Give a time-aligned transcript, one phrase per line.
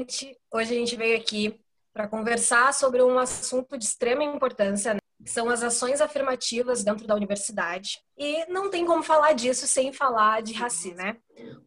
[0.00, 0.36] gente.
[0.52, 1.60] Hoje a gente veio aqui
[1.92, 5.00] para conversar sobre um assunto de extrema importância, né?
[5.26, 8.00] são as ações afirmativas dentro da universidade.
[8.16, 11.16] E não tem como falar disso sem falar de racismo, né?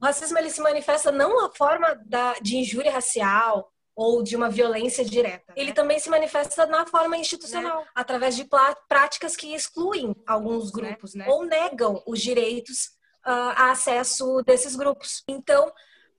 [0.02, 4.50] O racismo ele se manifesta não na forma da, de injúria racial ou de uma
[4.50, 5.54] violência direta.
[5.56, 7.88] Ele também se manifesta na forma institucional, né?
[7.94, 8.48] através de
[8.90, 10.82] práticas que excluem alguns né?
[10.82, 11.26] grupos né?
[11.28, 12.86] ou negam os direitos
[13.24, 15.24] uh, a acesso desses grupos.
[15.28, 15.72] Então,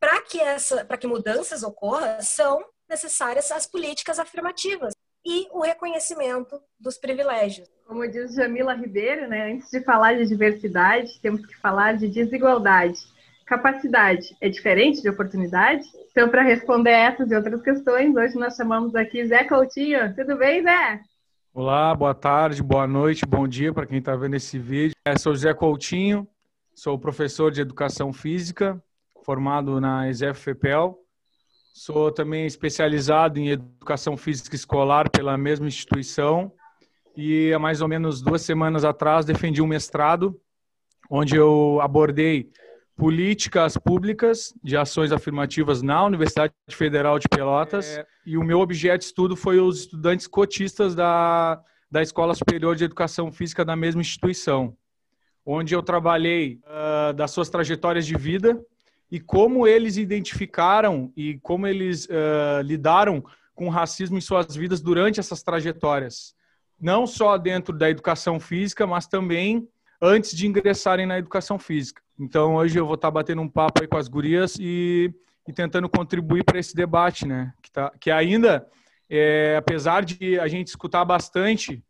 [0.05, 4.93] para que essa, para que mudanças ocorram, são necessárias as políticas afirmativas
[5.25, 7.67] e o reconhecimento dos privilégios.
[7.87, 13.01] Como diz Jamila Ribeiro, né, antes de falar de diversidade, temos que falar de desigualdade.
[13.47, 15.89] Capacidade é diferente de oportunidade?
[16.11, 20.15] Então, para responder essas e outras questões, hoje nós chamamos aqui Zé Coutinho.
[20.15, 21.01] Tudo bem, Zé?
[21.55, 24.95] Olá, boa tarde, boa noite, bom dia para quem está vendo esse vídeo.
[25.07, 26.29] Eu sou Zé Coutinho,
[26.75, 28.79] sou professor de Educação Física,
[29.25, 30.99] formado na ESEF-FEPEL.
[31.73, 36.53] Sou também especializado em Educação Física Escolar pela mesma instituição.
[37.17, 40.39] E há mais ou menos duas semanas atrás defendi um mestrado,
[41.11, 42.51] onde eu abordei
[42.97, 47.99] políticas públicas de ações afirmativas na Universidade Federal de Pelotas.
[47.99, 52.77] É, e o meu objeto de estudo foi os estudantes cotistas da, da Escola Superior
[52.77, 54.77] de Educação Física da mesma instituição
[55.47, 58.59] onde eu trabalhei uh, das suas trajetórias de vida
[59.15, 64.81] e como eles identificaram e como eles uh, lidaram com o racismo em suas vidas
[64.81, 66.35] durante essas trajetórias.
[66.81, 69.69] Não só dentro da educação física, mas também
[70.03, 72.03] antes de ingressarem na educação física.
[72.19, 75.15] Então, hoje eu vou estar batendo um papo aí com as gurias e,
[75.47, 77.53] e tentando contribuir para esse debate, né?
[77.63, 78.67] Que, tá, que ainda,
[79.09, 81.85] é, apesar de a gente escutar bastante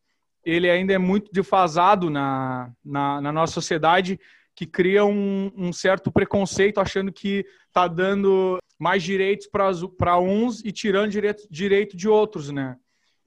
[0.45, 4.20] ele ainda é muito defasado na, na, na nossa sociedade,
[4.55, 10.70] que cria um, um, certo preconceito, achando que está dando mais direitos para uns e
[10.70, 12.77] tirando direito, direito de outros, né?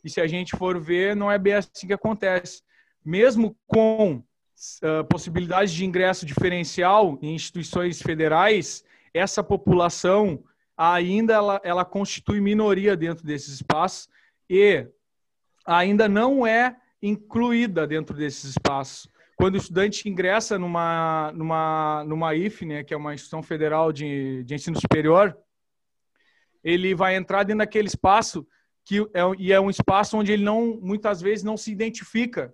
[0.04, 2.62] E se a gente for ver, não é bem assim que acontece.
[3.04, 8.84] Mesmo com uh, possibilidade de ingresso diferencial em instituições federais,
[9.14, 10.44] essa população
[10.78, 14.08] ainda ela, ela constitui minoria dentro desses espaços
[14.50, 14.88] e
[15.66, 19.10] ainda não é incluída dentro desses espaços.
[19.38, 24.44] Quando o estudante ingressa numa, numa, numa IF, né, que é uma instituição federal de,
[24.44, 25.38] de ensino superior,
[26.64, 28.46] ele vai entrar dentro daquele espaço
[28.84, 32.52] que é, e é um espaço onde ele não, muitas vezes, não se identifica,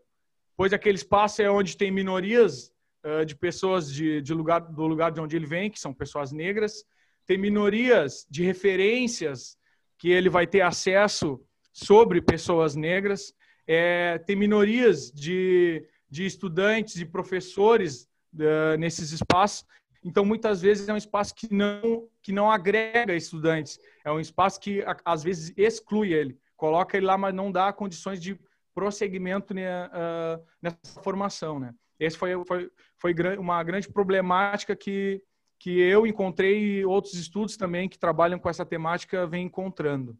[0.57, 2.69] pois aquele espaço é onde tem minorias
[3.05, 6.33] uh, de pessoas de, de lugar, do lugar de onde ele vem, que são pessoas
[6.33, 6.83] negras,
[7.25, 9.57] tem minorias de referências
[9.97, 11.39] que ele vai ter acesso
[11.71, 13.33] sobre pessoas negras
[13.67, 19.65] é, tem minorias de, de estudantes e professores uh, nesses espaços.
[20.03, 24.59] Então, muitas vezes é um espaço que não, que não agrega estudantes, é um espaço
[24.59, 28.39] que às vezes exclui ele, coloca ele lá, mas não dá condições de
[28.75, 31.59] prosseguimento uh, nessa formação.
[31.59, 31.73] Né?
[31.99, 32.69] Esse foi, foi,
[32.99, 35.19] foi uma grande problemática que,
[35.57, 40.15] que eu encontrei e outros estudos também que trabalham com essa temática vêm encontrando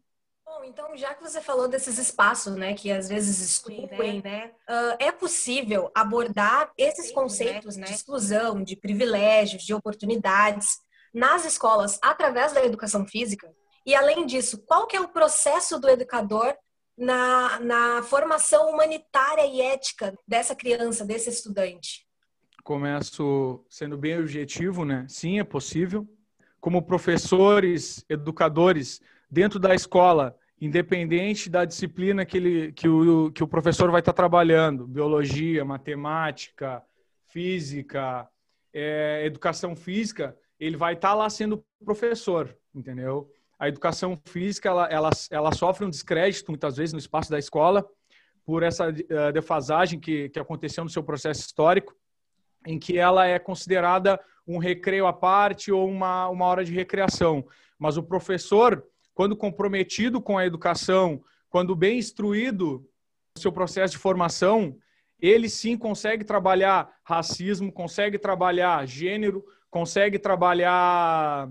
[0.66, 5.12] então já que você falou desses espaços, né, que às vezes excluem, né, uh, é
[5.12, 10.78] possível abordar esses conceitos né, de exclusão, de privilégios, de oportunidades
[11.12, 13.52] nas escolas através da educação física?
[13.86, 16.54] E além disso, qual que é o processo do educador
[16.96, 22.06] na, na formação humanitária e ética dessa criança, desse estudante?
[22.62, 25.04] Começo sendo bem objetivo, né?
[25.08, 26.08] Sim, é possível.
[26.60, 33.48] Como professores, educadores, dentro da escola, independente da disciplina que, ele, que, o, que o
[33.48, 36.82] professor vai estar trabalhando, biologia, matemática,
[37.26, 38.26] física,
[38.72, 43.30] é, educação física, ele vai estar lá sendo professor, entendeu?
[43.58, 47.86] A educação física, ela, ela, ela sofre um descrédito, muitas vezes, no espaço da escola,
[48.44, 51.94] por essa uh, defasagem que, que aconteceu no seu processo histórico,
[52.66, 57.46] em que ela é considerada um recreio à parte ou uma, uma hora de recreação.
[57.78, 58.82] Mas o professor,
[59.14, 62.86] quando comprometido com a educação, quando bem instruído
[63.36, 64.76] no seu processo de formação,
[65.20, 71.48] ele sim consegue trabalhar racismo, consegue trabalhar gênero, consegue trabalhar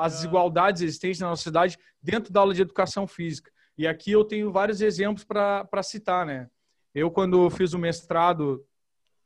[0.00, 3.50] as desigualdades existentes na nossa sociedade dentro da aula de educação física.
[3.76, 6.48] E aqui eu tenho vários exemplos para citar, né?
[6.94, 8.64] Eu, quando fiz o mestrado,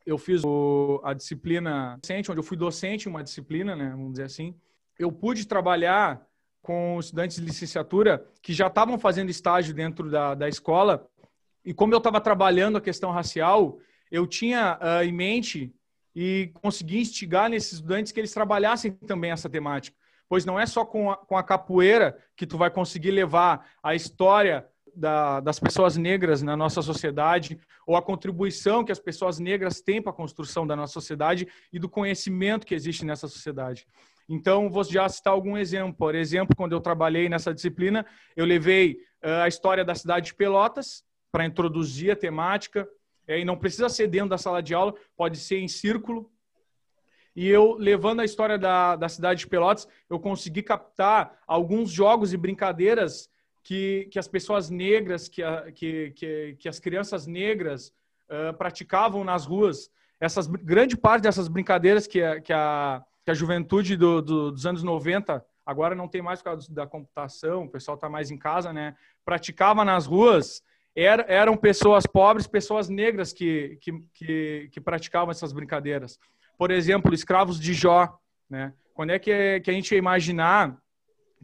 [0.06, 3.90] eu fiz o, a disciplina docente, onde eu fui docente em uma disciplina, né?
[3.90, 4.54] Vamos dizer assim.
[4.98, 6.26] Eu pude trabalhar
[6.68, 11.08] com estudantes de licenciatura que já estavam fazendo estágio dentro da, da escola.
[11.64, 13.78] E como eu estava trabalhando a questão racial,
[14.10, 15.74] eu tinha uh, em mente
[16.14, 19.96] e consegui instigar nesses estudantes que eles trabalhassem também essa temática.
[20.28, 23.94] pois não é só com a, com a capoeira que tu vai conseguir levar a
[23.94, 29.80] história da, das pessoas negras na nossa sociedade, ou a contribuição que as pessoas negras
[29.80, 33.86] têm para a construção da nossa sociedade e do conhecimento que existe nessa sociedade.
[34.28, 35.94] Então, vou já citar algum exemplo.
[35.94, 38.04] Por exemplo, quando eu trabalhei nessa disciplina,
[38.36, 41.02] eu levei uh, a história da cidade de Pelotas
[41.32, 42.88] para introduzir a temática,
[43.26, 46.30] é, e não precisa ser dentro da sala de aula, pode ser em círculo.
[47.36, 52.32] E eu, levando a história da, da cidade de Pelotas, eu consegui captar alguns jogos
[52.32, 53.30] e brincadeiras
[53.62, 57.92] que, que as pessoas negras, que, a, que, que, que as crianças negras
[58.30, 59.90] uh, praticavam nas ruas.
[60.18, 64.64] Essas, grande parte dessas brincadeiras que a, que a, que a juventude do, do, dos
[64.64, 68.38] anos 90, agora não tem mais por causa da computação, o pessoal está mais em
[68.38, 68.96] casa, né?
[69.22, 70.62] Praticava nas ruas,
[70.96, 76.18] era, eram pessoas pobres, pessoas negras que, que, que, que praticavam essas brincadeiras.
[76.56, 78.72] Por exemplo, escravos de Jó, né?
[78.94, 80.78] Quando é que, que a gente ia imaginar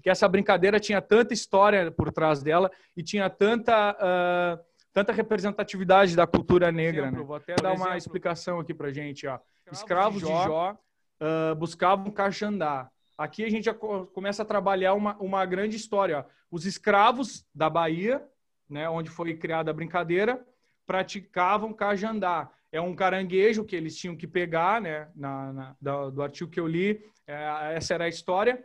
[0.02, 6.16] que essa brincadeira tinha tanta história por trás dela e tinha tanta, uh, tanta representatividade
[6.16, 7.02] da cultura negra.
[7.02, 7.26] Exemplo, né?
[7.26, 9.26] Vou até por dar exemplo, uma explicação aqui para gente.
[9.26, 9.38] Ó.
[9.70, 10.78] Escravos de Jó, de Jó
[11.20, 12.90] uh, buscavam cajandá.
[13.16, 16.26] Aqui a gente já começa a trabalhar uma, uma grande história.
[16.50, 18.24] Os escravos da Bahia,
[18.68, 20.44] né, onde foi criada a brincadeira,
[20.86, 22.50] praticavam cajandá.
[22.72, 26.58] É um caranguejo que eles tinham que pegar, né, na, na do, do artigo que
[26.58, 28.64] eu li, é, essa era a história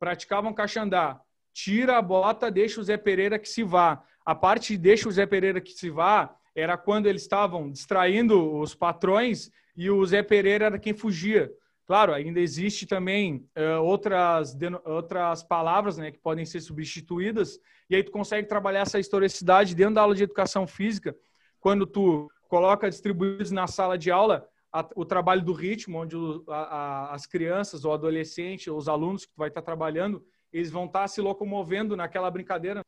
[0.00, 1.20] praticavam caxandá.
[1.52, 4.02] Tira a bota, deixa o Zé Pereira que se vá.
[4.24, 8.58] A parte de deixa o Zé Pereira que se vá era quando eles estavam distraindo
[8.58, 11.50] os patrões e o Zé Pereira era quem fugia.
[11.86, 14.54] Claro, ainda existe também uh, outras,
[14.84, 19.94] outras palavras né, que podem ser substituídas, e aí tu consegue trabalhar essa historicidade dentro
[19.94, 21.16] da aula de educação física,
[21.58, 26.44] quando tu coloca distribuídos na sala de aula a, o trabalho do ritmo, onde o,
[26.46, 30.22] a, as crianças, o adolescente, os alunos que tu vai estar trabalhando,
[30.52, 32.82] eles vão estar se locomovendo naquela brincadeira,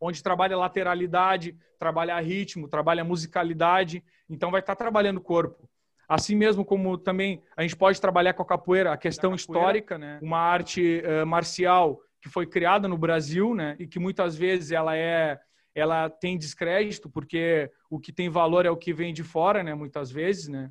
[0.00, 5.68] onde trabalha lateralidade, trabalha ritmo, trabalha musicalidade, então vai estar trabalhando o corpo.
[6.10, 9.96] Assim mesmo como também a gente pode trabalhar com a capoeira, a questão capoeira, histórica,
[9.96, 10.18] né?
[10.20, 13.76] uma arte uh, marcial que foi criada no Brasil, né?
[13.78, 15.38] E que muitas vezes ela é
[15.72, 19.72] ela tem descrédito porque o que tem valor é o que vem de fora, né?
[19.72, 20.70] Muitas vezes, né?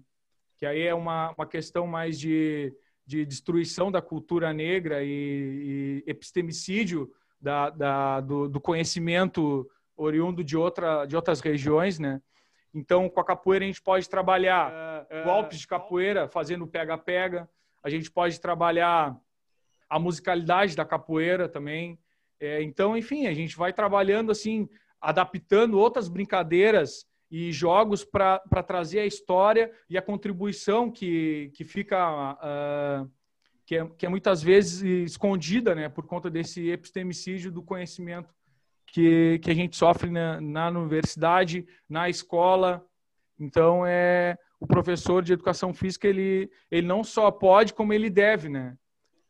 [0.59, 2.73] que aí é uma, uma questão mais de,
[3.05, 7.09] de destruição da cultura negra e, e epistemicídio
[7.39, 9.65] da, da, do, do, conhecimento
[9.95, 12.21] oriundo de, outra, de outras regiões, né?
[12.73, 17.49] Então, com a capoeira, a gente pode trabalhar uh, uh, golpes de capoeira, fazendo pega-pega.
[17.83, 19.15] A gente pode trabalhar
[19.89, 21.99] a musicalidade da capoeira também.
[22.39, 24.69] É, então, enfim, a gente vai trabalhando assim,
[25.01, 32.33] adaptando outras brincadeiras e jogos para trazer a história e a contribuição que, que fica
[32.33, 33.09] uh,
[33.65, 38.33] que, é, que é muitas vezes escondida né, por conta desse epistemicídio do conhecimento
[38.91, 42.85] que, que a gente sofre na, na universidade, na escola.
[43.39, 48.49] Então, é o professor de educação física ele, ele não só pode, como ele deve,
[48.49, 48.77] né?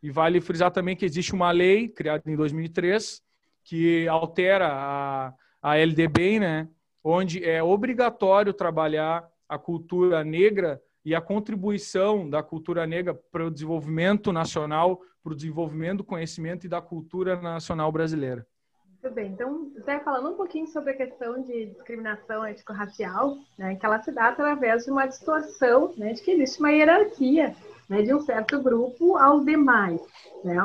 [0.01, 3.21] E vale frisar também que existe uma lei criada em 2003
[3.63, 6.67] que altera a, a LDB, né?
[7.03, 13.51] onde é obrigatório trabalhar a cultura negra e a contribuição da cultura negra para o
[13.51, 18.45] desenvolvimento nacional, para o desenvolvimento do conhecimento e da cultura nacional brasileira.
[19.01, 23.85] Muito bem, então, Zé, falando um pouquinho sobre a questão de discriminação étnico-racial, né, que
[23.85, 27.55] ela se dá através de uma distorção, né, de que existe uma hierarquia
[27.87, 30.01] né, de um certo grupo aos demais,
[30.43, 30.55] né?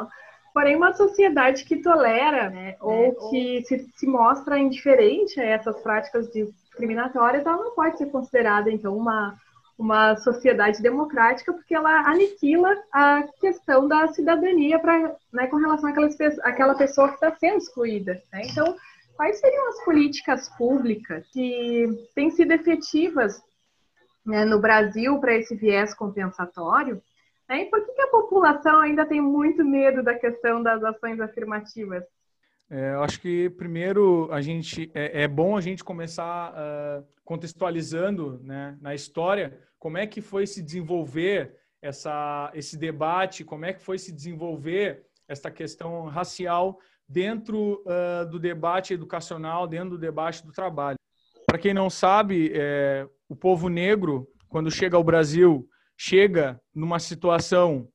[0.53, 6.31] Porém, uma sociedade que tolera né, ou que se, se, mostra indiferente a essas práticas
[6.33, 9.37] discriminatórias, ela não pode ser considerada, então, uma,
[9.79, 16.09] uma sociedade democrática, porque ela aniquila a questão da cidadania pra, né, com relação àquela,
[16.43, 18.23] àquela pessoa que está sendo excluída.
[18.33, 18.43] Né?
[18.45, 18.77] Então,
[19.17, 23.43] quais seriam as políticas públicas que têm sido efetivas
[24.25, 27.03] né, no Brasil para esse viés compensatório?
[27.49, 27.63] Né?
[27.63, 32.05] E por que, que, a população ainda tem muito medo da questão das ações afirmativas?
[32.71, 38.41] É, eu acho que primeiro a gente é, é bom a gente começar uh, contextualizando
[38.43, 43.83] né, na história como é que foi se desenvolver essa, esse debate, como é que
[43.83, 50.53] foi se desenvolver essa questão racial dentro uh, do debate educacional, dentro do debate do
[50.53, 50.97] trabalho.
[51.47, 57.89] Para quem não sabe, é, o povo negro, quando chega ao Brasil, chega numa situação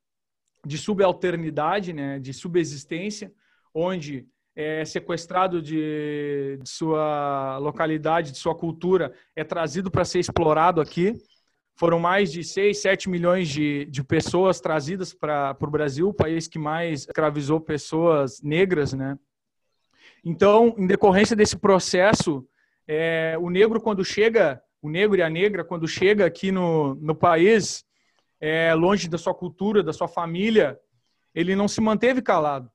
[0.66, 3.34] de subalternidade, né, de subexistência,
[3.74, 4.28] onde
[4.62, 11.16] é sequestrado de, de sua localidade, de sua cultura, é trazido para ser explorado aqui,
[11.78, 16.46] foram mais de 6, 7 milhões de, de pessoas trazidas para o Brasil, o país
[16.46, 19.18] que mais escravizou pessoas negras, né?
[20.25, 22.46] Então, em decorrência desse processo,
[22.86, 27.16] é, o negro quando chega, o negro e a negra quando chega aqui no, no
[27.16, 27.86] país,
[28.42, 30.78] é, longe da sua cultura, da sua família,
[31.34, 32.70] ele não se manteve calado.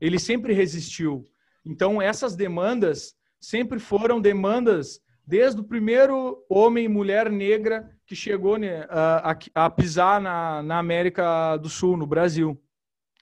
[0.00, 1.24] Ele sempre resistiu.
[1.64, 8.56] Então, essas demandas sempre foram demandas desde o primeiro homem e mulher negra que chegou
[8.56, 12.60] né, a, a, pisar na, na América do Sul, no Brasil.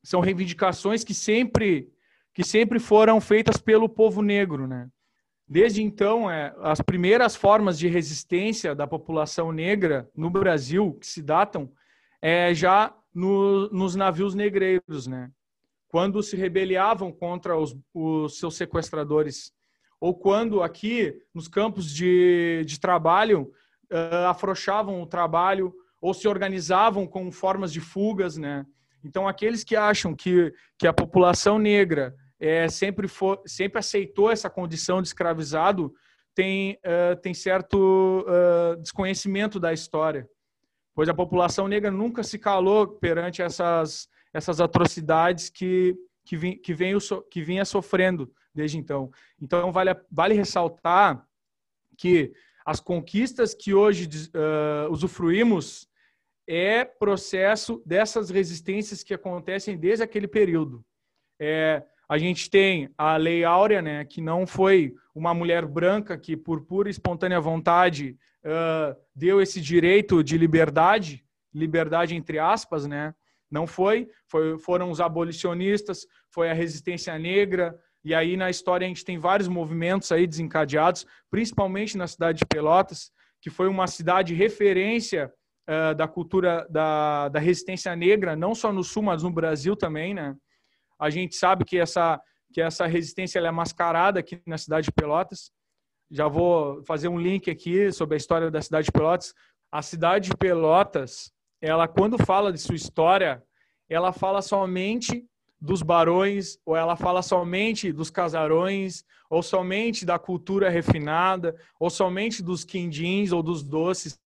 [0.02, 1.88] São reivindicações que sempre,
[2.35, 4.88] que sempre foram feitas pelo povo negro, né?
[5.47, 11.23] Desde então, é, as primeiras formas de resistência da população negra no Brasil, que se
[11.23, 11.71] datam,
[12.21, 15.31] é já no, nos navios negreiros, né?
[15.94, 19.52] Quando se rebeliavam contra os, os seus sequestradores,
[20.00, 23.52] ou quando aqui nos campos de, de trabalho
[23.92, 28.66] uh, afrouxavam o trabalho ou se organizavam com formas de fugas, né?
[29.04, 34.50] Então, aqueles que acham que, que a população negra é, sempre, for, sempre aceitou essa
[34.50, 35.94] condição de escravizado
[36.34, 40.28] tem, uh, tem certo uh, desconhecimento da história
[40.94, 46.74] pois a população negra nunca se calou perante essas, essas atrocidades que, que, vim, que,
[46.74, 46.98] veio,
[47.30, 49.10] que vinha sofrendo desde então.
[49.40, 51.26] Então, vale, vale ressaltar
[51.96, 52.32] que
[52.66, 55.88] as conquistas que hoje uh, usufruímos
[56.46, 60.84] é processo dessas resistências que acontecem desde aquele período.
[61.38, 66.36] É, a gente tem a Lei Áurea, né, que não foi uma mulher branca que,
[66.36, 73.14] por pura e espontânea vontade, uh, deu esse direito de liberdade, liberdade entre aspas, né?
[73.54, 78.88] Não foi, foi, foram os abolicionistas, foi a resistência negra, e aí na história a
[78.88, 84.34] gente tem vários movimentos aí desencadeados, principalmente na cidade de Pelotas, que foi uma cidade
[84.34, 85.32] referência
[85.70, 90.12] uh, da cultura da, da resistência negra, não só no Sul, mas no Brasil também,
[90.14, 90.34] né?
[90.99, 92.20] A gente sabe que essa,
[92.52, 95.52] que essa resistência é mascarada aqui na cidade de Pelotas,
[96.11, 99.32] já vou fazer um link aqui sobre a história da cidade de Pelotas.
[99.70, 101.32] A cidade de Pelotas,
[101.64, 103.42] ela quando fala de sua história,
[103.88, 105.25] ela fala somente
[105.59, 112.42] dos barões, ou ela fala somente dos casarões, ou somente da cultura refinada, ou somente
[112.42, 114.21] dos quindins ou dos doces,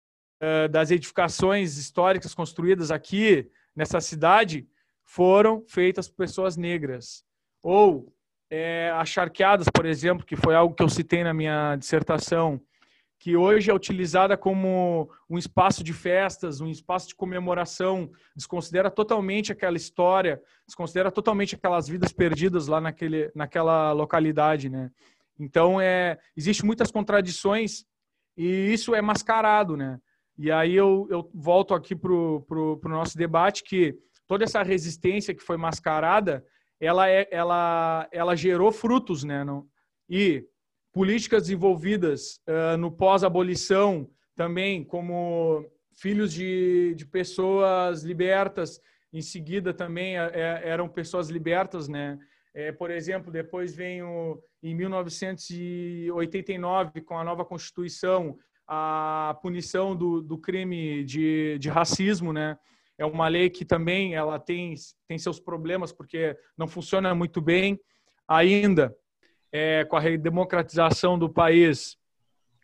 [0.41, 4.69] eh, das edificações históricas construídas aqui nessa cidade,
[5.03, 7.25] foram feitas por pessoas negras.
[7.65, 8.15] Ou
[8.49, 12.61] é, as charqueadas, por exemplo, que foi algo que eu citei na minha dissertação,
[13.25, 19.51] que hoje é utilizada como um espaço de festas, um espaço de comemoração, desconsidera totalmente
[19.51, 24.91] aquela história, desconsidera totalmente aquelas vidas perdidas lá naquele, naquela localidade, né?
[25.41, 27.87] Então, é, existe muitas contradições
[28.37, 29.99] e isso é mascarado, né?
[30.37, 35.43] E aí eu, eu volto aqui para o nosso debate que toda essa resistência que
[35.43, 36.45] foi mascarada,
[36.79, 39.47] ela, é, ela, ela gerou frutos, né?
[40.11, 40.45] E
[40.95, 48.81] políticas envolvidas uh, no pós-abolição também, como filhos de, de pessoas libertas,
[49.13, 52.17] em seguida também é, é, eram pessoas libertas, né?
[52.55, 60.23] É, por exemplo, depois vem o, em 1989, com a nova Constituição, a punição do,
[60.23, 62.57] do crime de, de racismo, né?
[62.97, 64.77] É uma lei que também ela tem,
[65.09, 67.81] tem seus problemas porque não funciona muito bem
[68.29, 68.97] ainda.
[69.57, 71.97] É, com a redemocratização do país,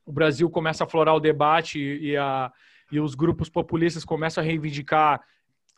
[0.05, 2.53] o Brasil começa a florar o debate e, a,
[2.91, 5.23] e os grupos populistas começam a reivindicar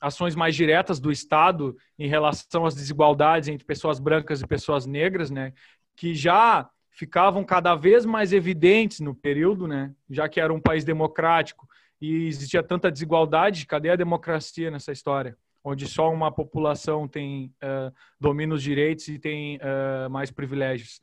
[0.00, 5.31] ações mais diretas do Estado em relação às desigualdades entre pessoas brancas e pessoas negras,
[5.31, 5.52] né,
[5.95, 10.83] que já ficavam cada vez mais evidentes no período, né, já que era um país
[10.83, 11.69] democrático
[12.00, 15.37] e existia tanta desigualdade, cadê a democracia nessa história?
[15.64, 21.00] Onde só uma população tem uh, domina os direitos e tem uh, mais privilégios.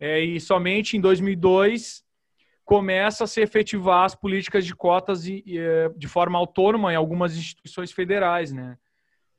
[0.00, 2.02] É, e somente em 2002
[2.64, 6.96] começa a se efetivar as políticas de cotas e, e, eh, de forma autônoma em
[6.96, 8.78] algumas instituições federais, né?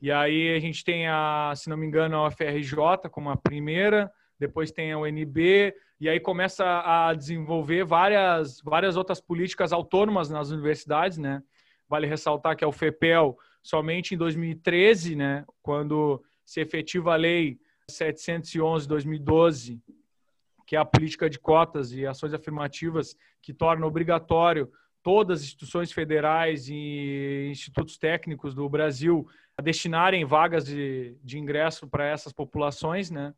[0.02, 4.12] E aí a gente tem a, se não me engano, a UFRJ como a primeira,
[4.38, 10.50] depois tem a UNB, e aí começa a desenvolver várias, várias outras políticas autônomas nas
[10.50, 11.42] universidades, né?
[11.88, 17.58] Vale ressaltar que a UFEPEL, somente em 2013, né, quando se efetiva a lei
[17.90, 19.82] 711 de 2012,
[20.68, 25.92] que é a política de cotas e ações afirmativas que torna obrigatório todas as instituições
[25.92, 29.28] federais e institutos técnicos do Brasil
[29.58, 33.34] a destinarem vagas de, de ingresso para essas populações, né?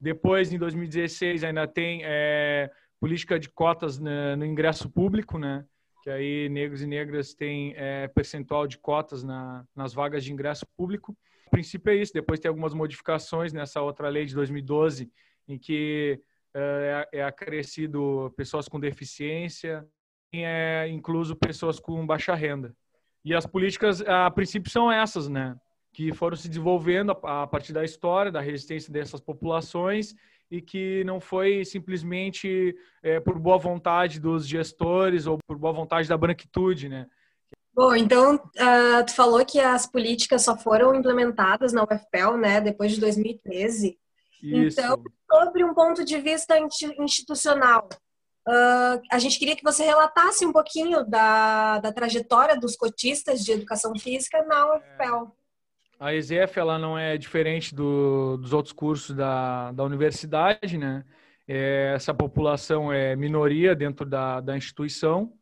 [0.00, 2.70] Depois, em 2016, ainda tem é,
[3.00, 5.64] política de cotas no, no ingresso público, né?
[6.02, 10.66] Que aí negros e negras têm é, percentual de cotas na, nas vagas de ingresso
[10.76, 11.16] público.
[11.46, 15.10] O princípio é isso, depois tem algumas modificações nessa outra lei de 2012,
[15.48, 16.20] em que
[16.54, 19.86] é, é acrescido pessoas com deficiência,
[20.32, 22.74] e é incluso pessoas com baixa renda.
[23.24, 25.56] E as políticas, a princípio, são essas, né?
[25.92, 30.14] Que foram se desenvolvendo a partir da história, da resistência dessas populações
[30.50, 36.08] e que não foi simplesmente é, por boa vontade dos gestores ou por boa vontade
[36.08, 37.06] da branquitude, né?
[37.74, 42.90] Bom, então, uh, tu falou que as políticas só foram implementadas na UFPEL, né, depois
[42.90, 43.96] de 2013.
[44.42, 44.80] Isso.
[44.80, 46.58] Então, sobre um ponto de vista
[46.98, 47.88] institucional,
[48.48, 53.52] uh, a gente queria que você relatasse um pouquinho da, da trajetória dos cotistas de
[53.52, 55.36] educação física na UFPEL.
[56.00, 61.04] A ESEF ela não é diferente do, dos outros cursos da, da universidade, né?
[61.46, 65.32] É, essa população é minoria dentro da, da instituição,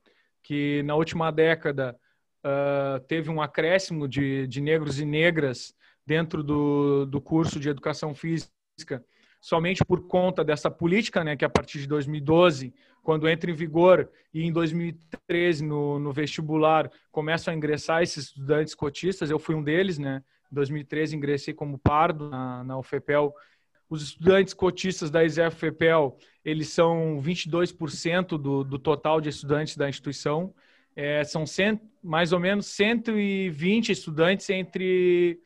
[0.42, 1.98] que na última década
[2.44, 5.74] uh, teve um acréscimo de, de negros e negras
[6.06, 9.04] dentro do, do curso de educação física,
[9.40, 12.72] somente por conta dessa política, né, que a partir de 2012,
[13.02, 18.74] quando entra em vigor, e em 2013 no, no vestibular começam a ingressar esses estudantes
[18.74, 20.22] cotistas, eu fui um deles, né?
[20.50, 23.34] Em 2013 ingressei como pardo na, na UFPEL.
[23.88, 30.52] Os estudantes cotistas da ISEF-FEPEL, eles são 22% do, do total de estudantes da instituição.
[30.94, 31.44] É, são
[32.02, 35.38] mais ou menos 120 estudantes entre,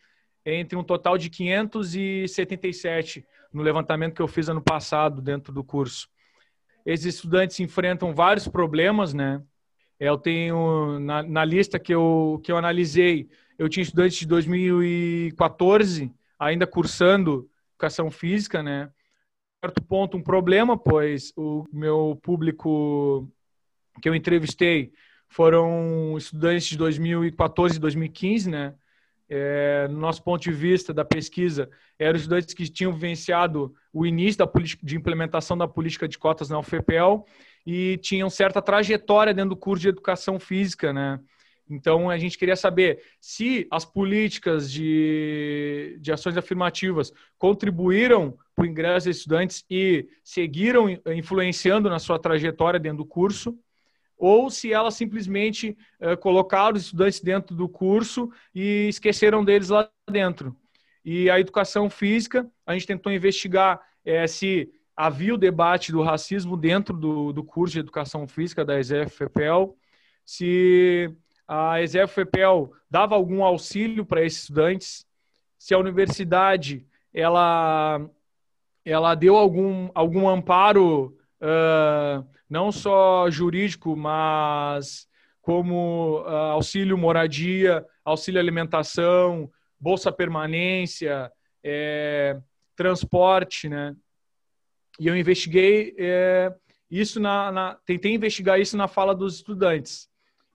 [0.46, 6.08] entre um total de 577 no levantamento que eu fiz ano passado dentro do curso.
[6.86, 9.42] Esses estudantes enfrentam vários problemas, né?
[9.98, 13.28] Eu tenho na, na lista que eu, que eu analisei,
[13.60, 18.90] eu tinha estudantes de 2014 ainda cursando educação física, né?
[19.62, 23.30] Certo ponto, um problema, pois o meu público
[24.00, 24.90] que eu entrevistei
[25.28, 28.74] foram estudantes de 2014 e 2015, né?
[29.28, 34.38] É, no nosso ponto de vista da pesquisa, eram estudantes que tinham vivenciado o início
[34.38, 37.26] da política, de implementação da política de cotas na UFPEL
[37.66, 41.20] e tinham certa trajetória dentro do curso de educação física, né?
[41.70, 48.66] Então, a gente queria saber se as políticas de, de ações afirmativas contribuíram para o
[48.66, 53.56] ingresso de estudantes e seguiram influenciando na sua trajetória dentro do curso,
[54.18, 59.88] ou se elas simplesmente eh, colocaram os estudantes dentro do curso e esqueceram deles lá
[60.10, 60.54] dentro.
[61.02, 66.54] E a educação física, a gente tentou investigar eh, se havia o debate do racismo
[66.54, 69.74] dentro do, do curso de educação física da ESEF-FEPEL,
[70.26, 71.10] se
[71.52, 75.04] a ESEF-FEPEL dava algum auxílio para esses estudantes,
[75.58, 78.08] se a universidade ela,
[78.84, 85.08] ela deu algum, algum amparo, uh, não só jurídico, mas
[85.42, 91.32] como uh, auxílio moradia, auxílio alimentação, bolsa permanência,
[91.64, 92.38] é,
[92.76, 93.96] transporte, né?
[95.00, 96.54] E eu investiguei é,
[96.88, 100.09] isso na, na, tentei investigar isso na fala dos estudantes.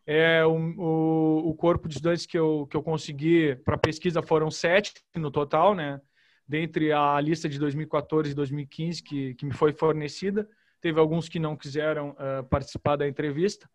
[0.08, 4.52] É, o, o, o, corpo de estudantes que eu, que eu consegui para pesquisa foram
[4.52, 6.00] sete no total, né?
[6.48, 10.48] Dentre a lista de 2014 e 2015 que, que me foi fornecida.
[10.80, 13.68] Teve alguns que não quiseram uh, participar da entrevista.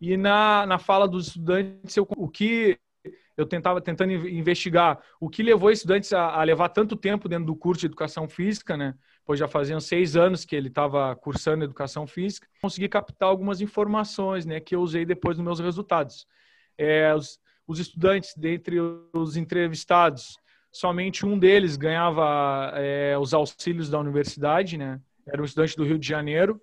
[0.00, 2.78] E na, na fala dos estudantes, eu, o que
[3.36, 7.56] eu tentava tentando investigar o que levou estudantes a, a, levar tanto tempo dentro do
[7.56, 8.94] curso de educação física, né?
[9.28, 12.48] Pois já faziam seis anos que ele estava cursando educação física.
[12.62, 14.58] Consegui captar algumas informações, né?
[14.58, 16.26] Que eu usei depois nos meus resultados.
[16.78, 20.38] É, os, os, estudantes, dentre os entrevistados,
[20.72, 24.98] somente um deles ganhava é, os auxílios da universidade, né?
[25.26, 26.58] Era um estudante do Rio de Janeiro.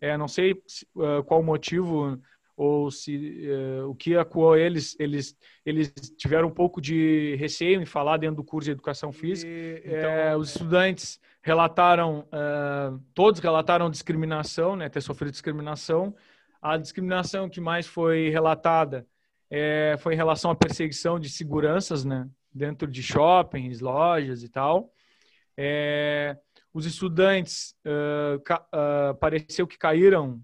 [0.00, 2.18] É, não sei uh, qual o motivo
[2.58, 7.86] ou se uh, o que acuou eles, eles, eles tiveram um pouco de receio em
[7.86, 9.48] falar dentro do curso de educação física.
[9.48, 16.12] E, então, é, os estudantes relataram, uh, todos relataram discriminação, né, ter sofrido discriminação.
[16.60, 19.06] A discriminação que mais foi relatada
[19.48, 24.92] é, foi em relação à perseguição de seguranças, né, dentro de shoppings, lojas e tal.
[25.56, 26.36] É,
[26.74, 27.74] os estudantes
[29.20, 30.42] pareceu que caíram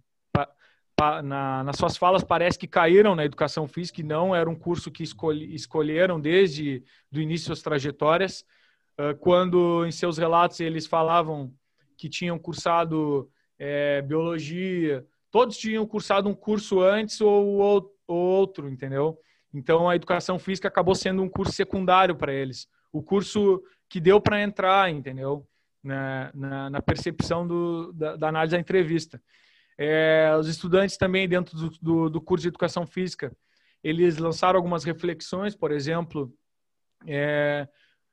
[1.23, 4.91] na, nas suas falas parece que caíram na educação física e não era um curso
[4.91, 8.45] que escolheram desde do início das trajetórias.
[8.99, 11.53] Uh, quando em seus relatos eles falavam
[11.97, 13.29] que tinham cursado
[13.59, 19.19] é, biologia, todos tinham cursado um curso antes ou, ou, ou outro, entendeu?
[19.53, 24.21] Então a educação física acabou sendo um curso secundário para eles, o curso que deu
[24.21, 25.47] para entrar, entendeu?
[25.83, 29.21] Na, na, na percepção do, da, da análise da entrevista.
[29.77, 33.37] É, os estudantes também, dentro do, do, do, curso de Educação Física,
[33.83, 36.33] eles lançaram algumas reflexões, por exemplo,
[37.07, 37.69] é,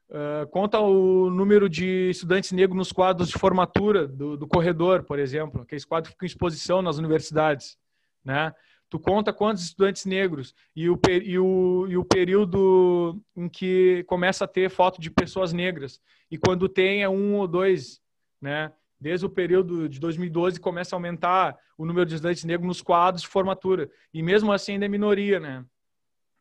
[0.10, 5.20] uh, conta o número de estudantes negros nos quadros de formatura do, do corredor, por
[5.20, 7.78] exemplo, aqueles quadros que ficam em exposição nas universidades,
[8.24, 8.54] né?
[8.90, 14.44] Tu conta quantos estudantes negros e o, e, o, e o período em que começa
[14.44, 16.02] a ter foto de pessoas negras.
[16.30, 18.02] E quando tem é um ou dois,
[18.42, 18.74] né?
[19.02, 23.24] Desde o período de 2012 começa a aumentar o número de estudantes negros nos quadros
[23.24, 23.90] de formatura.
[24.14, 25.66] E mesmo assim ainda é minoria, né?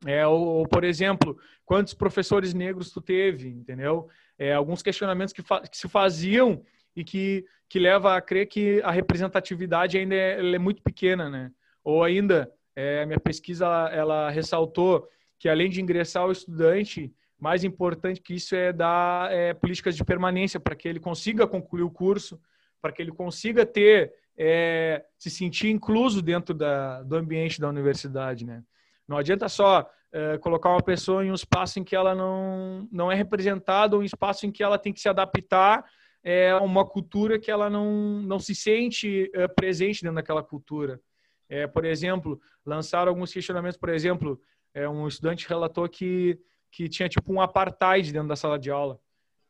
[0.06, 4.08] É, ou, ou, por exemplo, quantos professores negros tu teve, entendeu?
[4.38, 6.62] É, alguns questionamentos que, que, se faziam
[6.94, 11.50] e que, que leva a crer que a representatividade ainda é, é muito pequena, né?
[11.82, 17.10] Ou ainda, é, minha pesquisa ela, ressaltou que além de ingressar o estudante,
[17.40, 21.82] mais importante que isso é dar é, políticas de permanência para que ele consiga concluir
[21.82, 22.40] o curso,
[22.80, 28.44] para que ele consiga ter é, se sentir incluso dentro da, do ambiente da universidade,
[28.46, 28.62] né?
[29.08, 33.10] Não adianta só é, colocar uma pessoa em um espaço em que ela não, não
[33.10, 35.84] é representada um espaço em que ela tem que se adaptar
[36.22, 41.00] é, uma cultura que ela não, não se sente é, presente dentro daquela cultura.
[41.48, 44.40] É, por exemplo, lançaram alguns questionamentos, por exemplo,
[44.72, 46.38] é, um estudante relatou que,
[46.70, 48.98] que tinha tipo um apartheid dentro da sala de aula.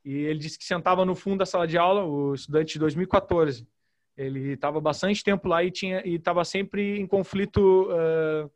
[0.04, 3.66] E ele disse que sentava no fundo da sala de aula, o estudante de 2014.
[4.16, 8.50] Ele estava bastante tempo lá e tinha e estava sempre em conflito, uh,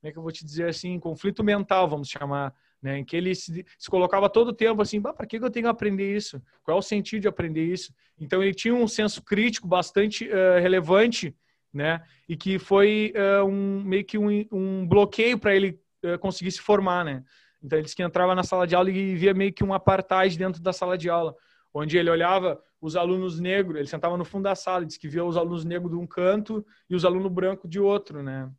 [0.00, 2.98] como é que eu vou te dizer assim, conflito mental, vamos chamar, né?
[2.98, 5.70] Em que ele se, se colocava todo o tempo assim, para que eu tenho que
[5.70, 6.42] aprender isso?
[6.62, 7.92] Qual é o sentido de aprender isso?
[8.18, 11.34] Então ele tinha um senso crítico bastante uh, relevante
[11.72, 12.02] né?
[12.28, 15.78] E que foi uh, um, meio que um, um bloqueio para ele
[16.20, 17.24] conseguir se formar, né?
[17.62, 20.36] Então ele disse que entrava na sala de aula e via meio que um apartheid
[20.38, 21.34] dentro da sala de aula,
[21.72, 25.24] onde ele olhava os alunos negros, ele sentava no fundo da sala, disse que via
[25.24, 28.50] os alunos negros de um canto e os alunos brancos de outro, né?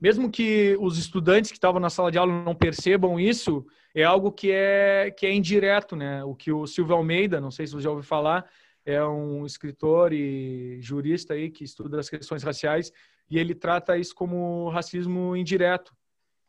[0.00, 4.32] Mesmo que os estudantes que estavam na sala de aula não percebam isso, é algo
[4.32, 6.24] que é que é indireto, né?
[6.24, 8.50] O que o Silvio Almeida, não sei se você já ouviu falar,
[8.84, 12.90] é um escritor e jurista aí que estuda as questões raciais
[13.30, 15.94] e ele trata isso como racismo indireto,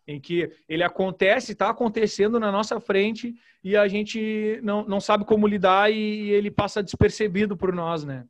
[0.07, 5.25] em que ele acontece, está acontecendo na nossa frente e a gente não, não sabe
[5.25, 8.25] como lidar e ele passa despercebido por nós, né?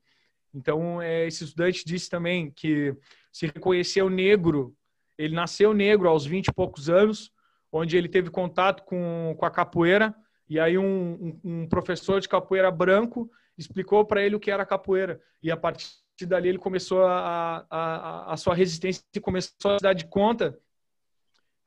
[0.54, 2.96] Então, é, esse estudante disse também que
[3.32, 4.76] se reconheceu negro,
[5.18, 7.32] ele nasceu negro aos 20 e poucos anos,
[7.72, 10.14] onde ele teve contato com, com a capoeira,
[10.48, 14.66] e aí um, um, um professor de capoeira branco explicou para ele o que era
[14.66, 15.20] capoeira.
[15.42, 15.96] E a partir
[16.28, 20.60] dali ele começou a, a, a sua resistência e começou a dar de conta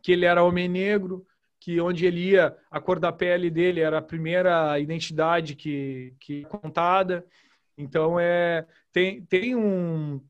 [0.06, 1.26] que ele era homem negro,
[1.58, 6.44] que onde ele ia, a cor da pele dele era a primeira identidade que, que
[6.44, 7.26] é contada.
[7.76, 10.20] Então, é, tem, tem, um,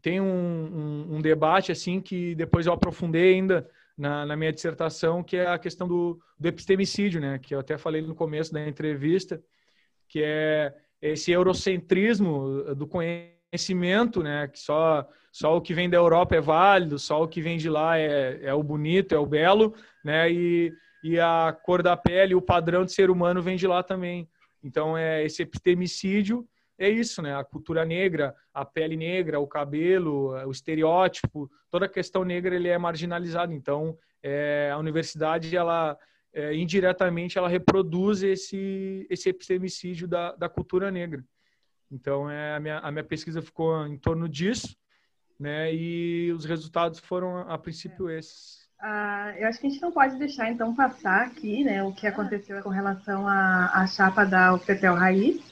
[0.00, 5.22] tem um, um, um, debate assim que depois eu aprofundei ainda na, na minha dissertação,
[5.22, 7.38] que é a questão do, do epistemicídio, né?
[7.38, 9.38] que eu até falei no começo da entrevista,
[10.08, 13.39] que é esse eurocentrismo do conhecimento,
[14.22, 14.48] né?
[14.48, 17.68] Que só, só o que vem da Europa é válido, só o que vem de
[17.68, 20.30] lá é, é o bonito, é o belo, né?
[20.30, 24.28] E, e a cor da pele, o padrão de ser humano vem de lá também.
[24.62, 26.46] Então, é esse epistemicídio
[26.80, 27.36] é isso, né?
[27.36, 32.68] A cultura negra, a pele negra, o cabelo, o estereótipo, toda a questão negra ele
[32.68, 33.52] é marginalizado.
[33.52, 35.98] Então, é, a universidade ela
[36.32, 41.22] é, indiretamente ela reproduz esse, esse epistemicídio da, da cultura negra.
[41.90, 44.76] Então, é, a, minha, a minha pesquisa ficou em torno disso,
[45.38, 45.74] né?
[45.74, 48.18] E os resultados foram, a princípio, é.
[48.18, 48.68] esses.
[48.80, 52.06] Ah, eu acho que a gente não pode deixar, então, passar aqui né, o que
[52.06, 55.50] aconteceu com relação à, à chapa da UFPEL Raiz.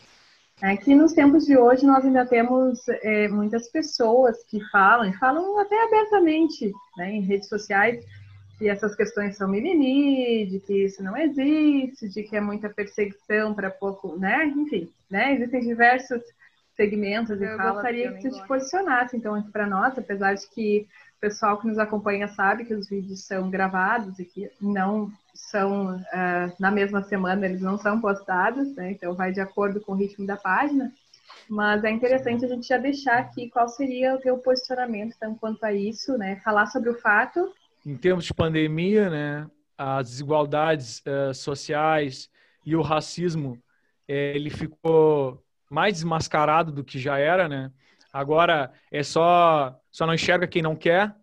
[0.61, 5.17] É que nos tempos de hoje nós ainda temos é, muitas pessoas que falam, e
[5.17, 8.05] falam até abertamente né, em redes sociais,
[8.59, 13.55] que essas questões são mimimi, de que isso não existe, de que é muita perseguição
[13.55, 14.47] para pouco, né?
[14.47, 15.35] Enfim, né?
[15.35, 16.21] Existem diversos
[16.77, 20.49] segmentos e eu gostaria que, que você te posicionasse, então, aqui para nós, apesar de
[20.49, 25.11] que o pessoal que nos acompanha sabe que os vídeos são gravados e que não
[25.35, 28.91] são uh, na mesma semana, eles não são postados, né?
[28.91, 30.93] Então, vai de acordo com o ritmo da página.
[31.49, 35.65] Mas é interessante a gente já deixar aqui qual seria o teu posicionamento então, quanto
[35.65, 36.41] a isso, né?
[36.45, 37.53] Falar sobre o fato
[37.89, 42.29] em termos de pandemia, né, as desigualdades uh, sociais
[42.65, 43.59] e o racismo,
[44.07, 47.73] eh, ele ficou mais desmascarado do que já era, né?
[48.13, 51.15] Agora é só só não enxerga quem não quer,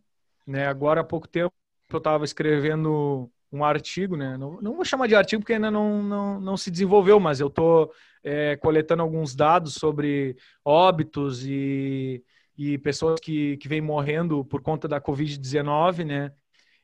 [0.48, 0.66] né?
[0.66, 1.54] Agora há pouco tempo
[1.92, 4.38] eu estava escrevendo um artigo, né?
[4.38, 7.48] Não, não, vou chamar de artigo porque ainda não, não, não se desenvolveu, mas eu
[7.48, 7.92] estou
[8.24, 12.24] é, coletando alguns dados sobre óbitos e
[12.58, 16.32] e pessoas que, que vêm morrendo por conta da Covid-19, né?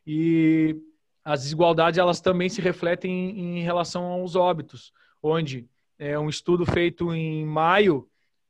[0.05, 0.75] E
[1.23, 6.65] as desigualdades elas também se refletem em, em relação aos óbitos, onde é um estudo
[6.65, 8.07] feito em maio,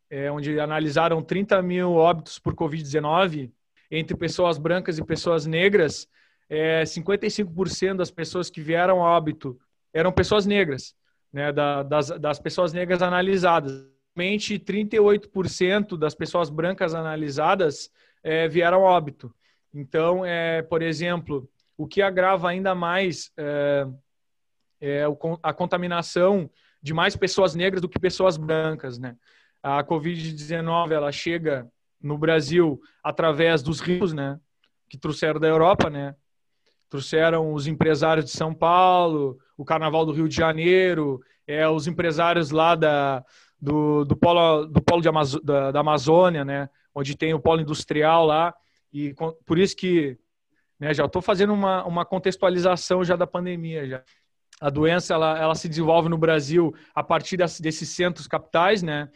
[0.09, 3.51] é, onde analisaram 30 mil óbitos por Covid-19
[3.89, 6.07] entre pessoas brancas e pessoas negras,
[6.49, 9.59] é, 55% das pessoas que vieram a óbito
[9.93, 10.95] eram pessoas negras,
[11.31, 13.85] né, da, das, das pessoas negras analisadas.
[14.13, 17.89] Somente 38% das pessoas brancas analisadas
[18.23, 19.33] é, vieram a óbito.
[19.73, 23.87] Então, é, por exemplo, o que agrava ainda mais é,
[24.79, 25.03] é,
[25.41, 26.49] a contaminação
[26.81, 29.15] de mais pessoas negras do que pessoas brancas, né?
[29.61, 34.39] A Covid-19 ela chega no Brasil através dos rios, né?
[34.89, 36.15] Que trouxeram da Europa, né?
[36.89, 42.49] Trouxeram os empresários de São Paulo, o Carnaval do Rio de Janeiro, é, os empresários
[42.49, 43.23] lá da,
[43.59, 46.69] do, do polo, do polo Amazo, da, da Amazônia, né?
[46.93, 48.53] Onde tem o polo industrial lá.
[48.93, 49.13] E
[49.45, 50.19] por isso que
[50.81, 50.95] né?
[50.95, 53.87] Já estou fazendo uma, uma contextualização já da pandemia.
[53.87, 54.03] Já.
[54.59, 59.07] A doença ela, ela se desenvolve no Brasil a partir das, desses centros capitais, né?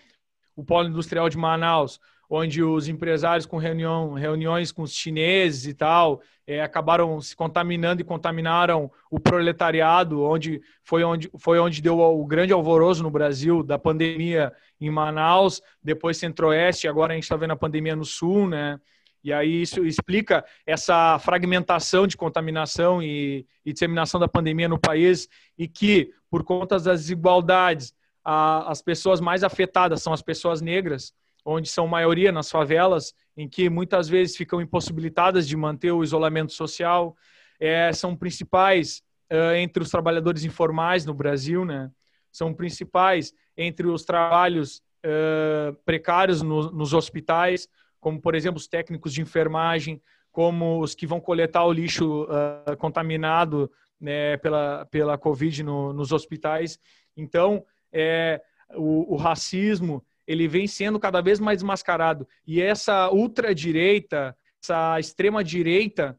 [0.55, 5.73] O polo industrial de Manaus, onde os empresários com reunião, reuniões com os chineses e
[5.73, 11.99] tal, é, acabaram se contaminando e contaminaram o proletariado, onde foi onde, foi onde deu
[11.99, 17.35] o grande alvoroço no Brasil da pandemia em Manaus, depois Centro-Oeste, agora a gente está
[17.35, 18.79] vendo a pandemia no Sul, né?
[19.25, 25.27] E aí isso explica essa fragmentação de contaminação e, e disseminação da pandemia no país
[25.57, 27.91] e que, por conta das desigualdades,
[28.23, 31.11] a, as pessoas mais afetadas são as pessoas negras,
[31.43, 36.53] onde são maioria nas favelas, em que muitas vezes ficam impossibilitadas de manter o isolamento
[36.53, 37.17] social,
[37.59, 39.01] é, são principais
[39.33, 41.89] uh, entre os trabalhadores informais no Brasil, né?
[42.31, 47.67] São principais entre os trabalhos uh, precários no, nos hospitais,
[48.06, 50.00] como, por exemplo, os técnicos de enfermagem,
[50.32, 56.12] como os que vão coletar o lixo uh, contaminado né, pela, pela Covid no, nos
[56.12, 56.78] hospitais.
[57.18, 58.39] Então, é,
[58.76, 62.28] o, o, racismo ele vem sendo cada vez mais mascarado.
[62.46, 66.15] E essa ultradireita, essa extrema-direita,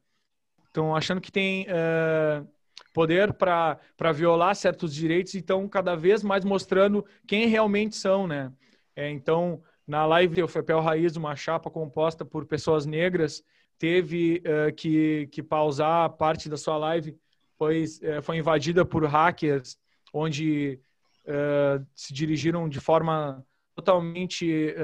[0.66, 2.44] estão achando que tem uh,
[2.92, 3.78] poder para
[4.12, 8.52] violar certos direitos e estão cada vez mais mostrando quem realmente são, né?
[8.96, 13.42] É, então, na live, o FEPEL Raiz, uma chapa composta por pessoas negras,
[13.78, 17.16] teve uh, que, que pausar parte da sua live,
[17.56, 19.78] pois uh, foi invadida por hackers,
[20.12, 20.80] onde
[21.24, 23.44] uh, se dirigiram de forma
[23.74, 24.74] totalmente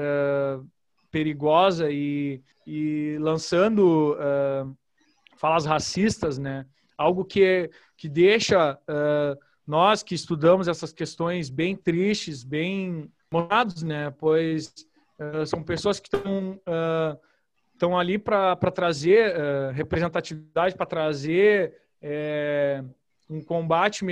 [1.09, 4.15] perigosa e, e lançando
[5.35, 6.63] falas racistas, né?
[6.95, 8.79] Algo que, que deixa
[9.65, 14.11] nós que estudamos essas questões bem tristes, bem morados, né?
[14.11, 14.71] Pois
[15.19, 17.19] eh, são pessoas que estão uh,
[17.73, 21.73] estão ali para trazer uh, representatividade, para trazer
[23.29, 24.03] um combate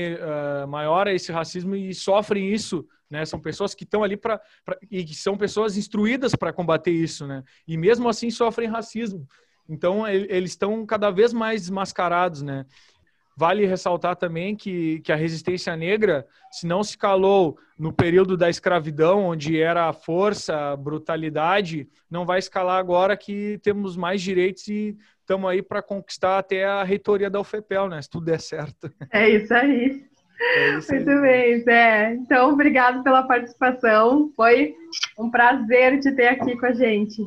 [0.68, 3.26] maior a esse racismo e sofrem isso, né?
[3.26, 4.42] São pessoas que estão ali para
[4.90, 7.44] e que são pessoas instruídas para combater isso, né?
[7.68, 9.28] E mesmo assim sofrem racismo.
[9.68, 12.66] Então eles estão cada vez mais mascarados, né?
[13.36, 18.50] Vale ressaltar também que, que a resistência negra, se não se calou no período da
[18.50, 24.68] escravidão, onde era a força, a brutalidade, não vai escalar agora que temos mais direitos
[24.68, 28.02] e estamos aí para conquistar até a reitoria da UFEPEL, né?
[28.02, 28.92] Se tudo der certo.
[29.12, 30.06] É isso aí.
[30.42, 31.22] É isso Muito aí.
[31.22, 32.14] bem, Zé.
[32.16, 34.32] Então, obrigado pela participação.
[34.36, 34.74] Foi
[35.18, 37.22] um prazer te ter aqui com a gente.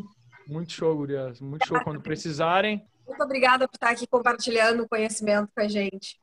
[0.46, 1.40] Muito show, Gurias.
[1.40, 1.80] Muito show.
[1.82, 6.18] Quando precisarem, muito obrigada por estar aqui compartilhando o conhecimento com a gente.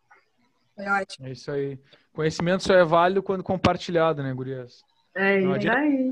[0.76, 1.28] Foi ótimo.
[1.28, 1.80] É isso aí.
[2.14, 4.84] Conhecimento só é válido quando compartilhado, né, Gurias?
[5.16, 6.10] É isso aí.